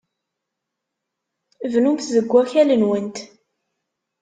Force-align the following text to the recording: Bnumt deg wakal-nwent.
Bnumt 1.71 2.07
deg 2.15 2.27
wakal-nwent. 2.31 3.17